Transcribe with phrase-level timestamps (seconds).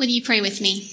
[0.00, 0.90] Would you pray with me?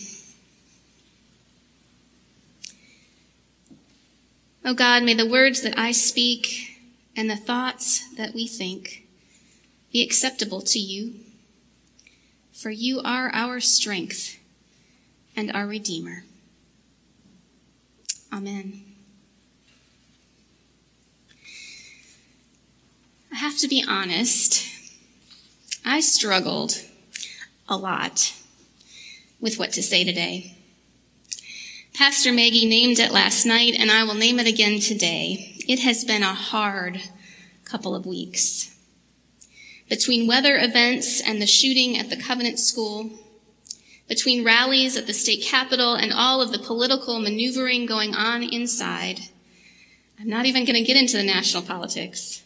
[4.66, 6.78] Oh God, may the words that I speak
[7.16, 9.08] and the thoughts that we think
[9.94, 11.22] be acceptable to you,
[12.52, 14.38] for you are our strength
[15.38, 16.26] and our Redeemer.
[18.34, 18.84] Amen.
[23.32, 24.68] I have to be honest,
[25.86, 26.82] I struggled
[27.70, 28.34] a lot
[29.40, 30.58] with what to say today.
[31.94, 35.56] Pastor Maggie named it last night, and I will name it again today.
[35.68, 37.02] It has been a hard
[37.66, 38.76] couple of weeks.
[39.90, 43.10] Between weather events and the shooting at the Covenant School,
[44.08, 49.20] between rallies at the state capitol and all of the political maneuvering going on inside,
[50.20, 52.44] I'm not even going to get into the national politics.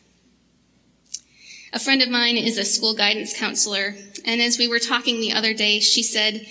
[1.73, 5.33] A friend of mine is a school guidance counselor, and as we were talking the
[5.33, 6.45] other day, she said,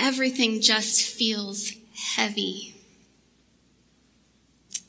[0.00, 2.74] everything just feels heavy.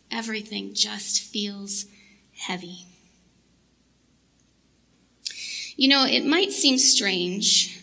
[0.10, 1.86] Everything just feels
[2.34, 2.86] heavy.
[5.76, 7.82] You know, it might seem strange,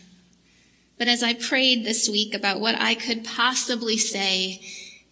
[0.97, 4.61] but as I prayed this week about what I could possibly say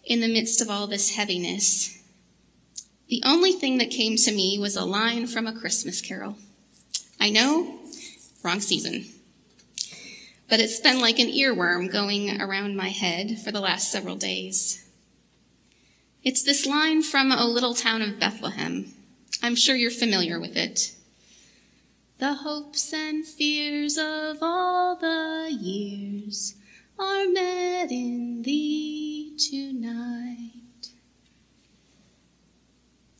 [0.04, 1.98] in the midst of all this heaviness,
[3.08, 6.36] the only thing that came to me was a line from a Christmas carol.
[7.20, 7.80] I know,
[8.42, 9.06] wrong season
[10.48, 14.88] but it's been like an earworm going around my head for the last several days.
[16.24, 18.92] It's this line from O Little Town of Bethlehem.
[19.42, 20.94] I'm sure you're familiar with it.
[22.18, 26.56] The hopes and fears of all the years
[26.98, 30.88] are met in thee tonight.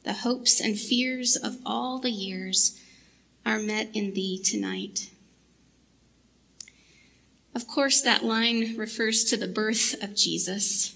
[0.02, 2.80] The hopes and fears of all the years
[3.46, 5.10] are met in thee tonight.
[7.58, 10.94] Of course, that line refers to the birth of Jesus,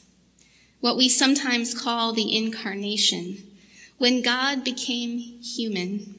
[0.79, 3.39] what we sometimes call the incarnation,
[3.99, 6.15] when God became human,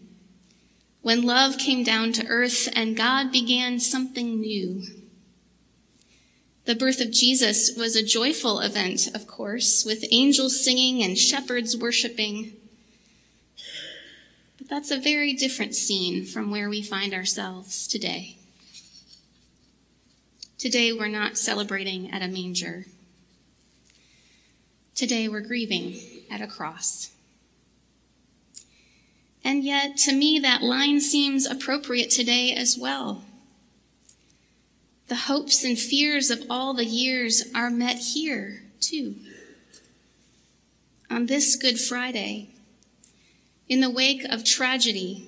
[1.01, 4.83] when love came down to earth and God began something new.
[6.65, 11.77] The birth of Jesus was a joyful event, of course, with angels singing and shepherds
[11.77, 12.51] worshiping.
[14.57, 18.39] But that's a very different scene from where we find ourselves today.
[20.63, 22.85] Today we're not celebrating at a manger.
[24.95, 25.99] Today we're grieving
[26.31, 27.11] at a cross.
[29.43, 33.25] And yet, to me, that line seems appropriate today as well.
[35.09, 39.15] The hopes and fears of all the years are met here, too.
[41.09, 42.51] On this Good Friday,
[43.67, 45.27] in the wake of tragedy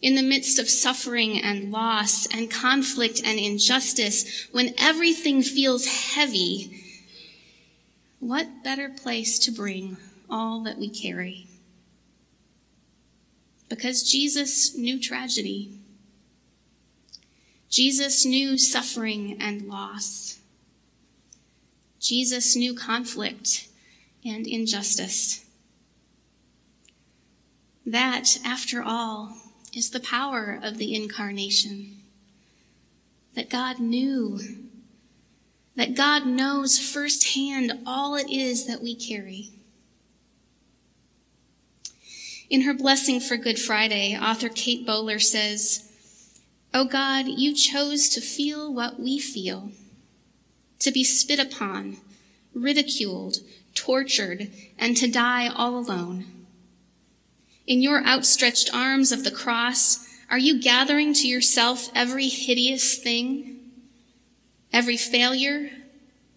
[0.00, 6.82] in the midst of suffering and loss and conflict and injustice, when everything feels heavy,
[8.20, 9.96] what better place to bring
[10.28, 11.46] all that we carry?
[13.68, 15.78] Because Jesus knew tragedy.
[17.70, 20.38] Jesus knew suffering and loss.
[21.98, 23.68] Jesus knew conflict
[24.24, 25.44] and injustice.
[27.86, 29.36] That, after all,
[29.76, 31.96] is the power of the incarnation.
[33.34, 34.38] That God knew,
[35.76, 39.50] that God knows firsthand all it is that we carry.
[42.48, 45.90] In her blessing for Good Friday, author Kate Bowler says,
[46.72, 49.70] Oh God, you chose to feel what we feel,
[50.80, 51.96] to be spit upon,
[52.52, 53.38] ridiculed,
[53.74, 56.26] tortured, and to die all alone.
[57.66, 63.70] In your outstretched arms of the cross, are you gathering to yourself every hideous thing,
[64.72, 65.70] every failure,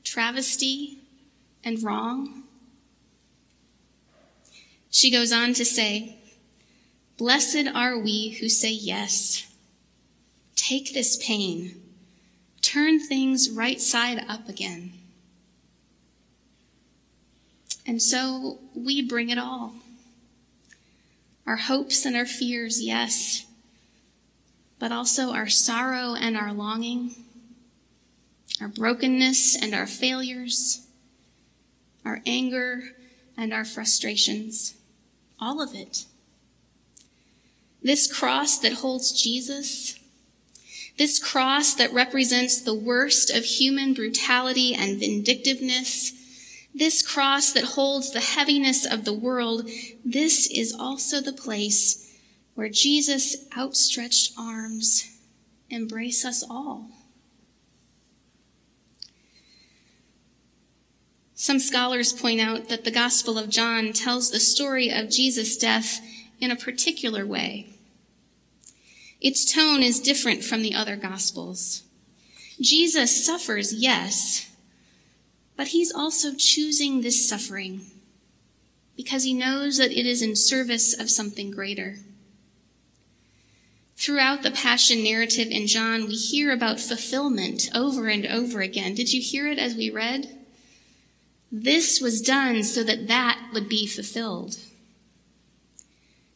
[0.03, 0.99] travesty,
[1.63, 2.43] and wrong?
[4.89, 6.17] She goes on to say,
[7.17, 9.53] Blessed are we who say yes.
[10.55, 11.75] Take this pain,
[12.61, 14.93] turn things right side up again.
[17.85, 19.73] And so we bring it all
[21.47, 23.45] our hopes and our fears, yes,
[24.79, 27.15] but also our sorrow and our longing,
[28.61, 30.85] our brokenness and our failures,
[32.05, 32.83] our anger
[33.37, 34.75] and our frustrations,
[35.39, 36.05] all of it.
[37.81, 39.97] This cross that holds Jesus,
[40.97, 46.11] this cross that represents the worst of human brutality and vindictiveness,
[46.77, 49.67] this cross that holds the heaviness of the world,
[50.05, 52.15] this is also the place
[52.53, 55.09] where Jesus' outstretched arms
[55.71, 56.91] embrace us all.
[61.33, 65.99] Some scholars point out that the Gospel of John tells the story of Jesus' death
[66.39, 67.69] in a particular way.
[69.19, 71.81] Its tone is different from the other Gospels.
[72.61, 74.46] Jesus suffers, yes,
[75.57, 77.81] but he's also choosing this suffering
[78.95, 81.97] because he knows that it is in service of something greater.
[83.95, 88.93] Throughout the Passion narrative in John, we hear about fulfillment over and over again.
[88.93, 90.37] Did you hear it as we read?
[91.51, 94.57] This was done so that that would be fulfilled.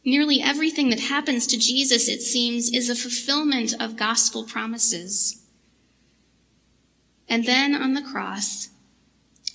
[0.04, 5.40] Nearly everything that happens to Jesus, it seems, is a fulfillment of gospel promises.
[7.28, 8.70] And then on the cross,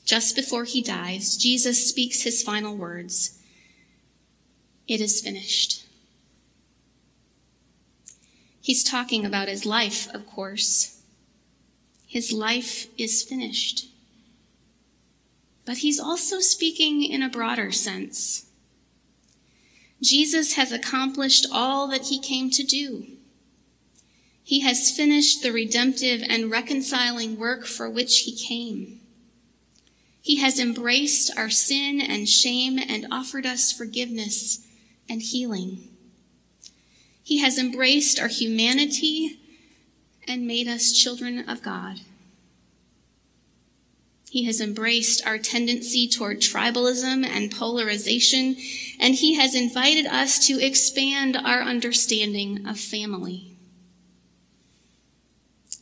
[0.07, 3.38] just before he dies, Jesus speaks his final words
[4.88, 5.86] It is finished.
[8.62, 11.01] He's talking about his life, of course.
[12.07, 13.88] His life is finished.
[15.65, 18.45] But he's also speaking in a broader sense.
[20.01, 23.07] Jesus has accomplished all that he came to do.
[24.42, 29.01] He has finished the redemptive and reconciling work for which he came.
[30.27, 34.59] He has embraced our sin and shame and offered us forgiveness
[35.07, 35.88] and healing.
[37.24, 39.39] He has embraced our humanity
[40.27, 42.01] and made us children of God.
[44.29, 48.57] He has embraced our tendency toward tribalism and polarization,
[49.00, 53.56] and he has invited us to expand our understanding of family.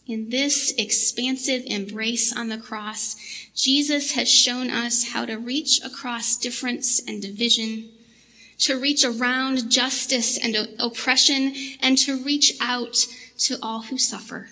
[0.07, 3.15] In this expansive embrace on the cross,
[3.55, 7.89] Jesus has shown us how to reach across difference and division,
[8.59, 13.07] to reach around justice and oppression, and to reach out
[13.39, 14.49] to all who suffer.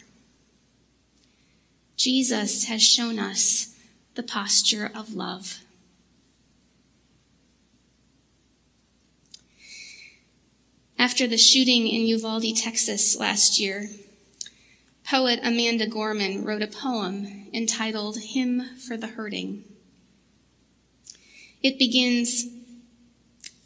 [1.97, 3.75] Jesus has shown us
[4.15, 5.59] the posture of love.
[10.97, 13.89] After the shooting in Uvalde, Texas last year,
[15.03, 19.63] poet Amanda Gorman wrote a poem entitled Hymn for the Hurting.
[21.61, 22.45] It begins,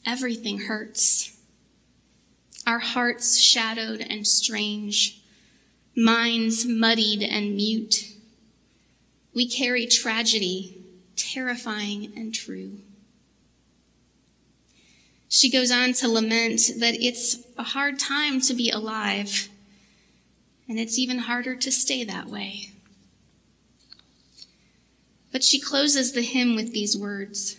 [0.05, 1.37] Everything hurts.
[2.65, 5.21] Our hearts shadowed and strange,
[5.95, 8.17] minds muddied and mute
[9.37, 10.83] we carry tragedy,
[11.15, 12.79] terrifying and true.
[15.29, 19.47] She goes on to lament that it's a hard time to be alive,
[20.67, 22.71] and it's even harder to stay that way.
[25.31, 27.57] But she closes the hymn with these words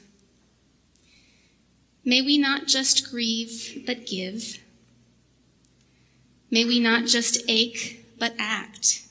[2.05, 4.59] May we not just grieve, but give.
[6.51, 9.03] May we not just ache, but act.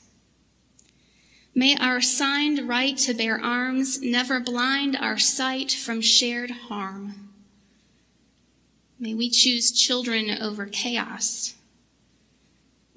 [1.54, 7.30] May our signed right to bear arms never blind our sight from shared harm.
[8.98, 11.54] May we choose children over chaos.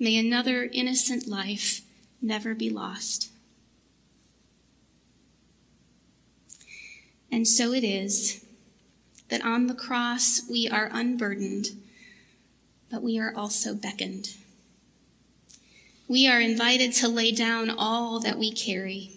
[0.01, 1.81] May another innocent life
[2.21, 3.29] never be lost.
[7.31, 8.43] And so it is
[9.29, 11.67] that on the cross we are unburdened,
[12.91, 14.31] but we are also beckoned
[16.11, 19.11] we are invited to lay down all that we carry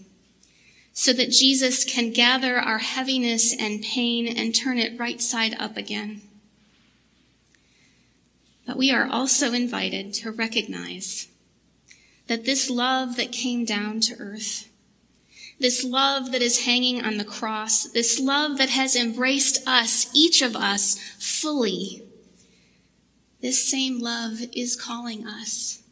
[0.93, 5.77] so that Jesus can gather our heaviness and pain and turn it right side up
[5.77, 6.23] again.
[8.67, 11.29] But we are also invited to recognize
[12.27, 14.69] that this love that came down to earth,
[15.61, 20.41] this love that is hanging on the cross, this love that has embraced us, each
[20.43, 22.03] of us, fully,
[23.45, 25.83] this same love is calling us.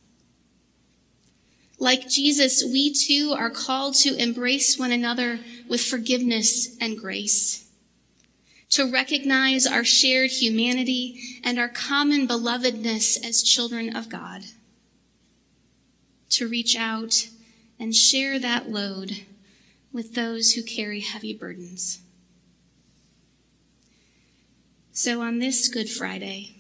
[1.79, 7.62] Like Jesus, we too are called to embrace one another with forgiveness and grace,
[8.73, 14.45] to recognize our shared humanity and our common belovedness as children of God,
[16.31, 17.29] to reach out
[17.79, 19.26] and share that load
[19.93, 22.00] with those who carry heavy burdens.
[24.91, 26.57] So on this Good Friday,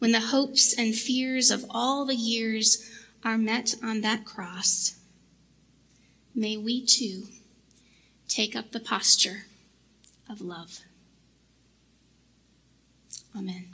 [0.00, 2.90] when the hopes and fears of all the years
[3.22, 4.96] are met on that cross,
[6.34, 7.28] may we too
[8.26, 9.44] take up the posture
[10.28, 10.80] of love.
[13.36, 13.73] Amen.